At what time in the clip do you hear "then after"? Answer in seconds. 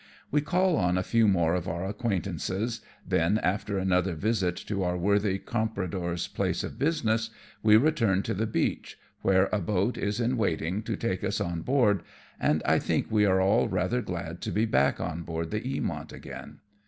3.07-3.77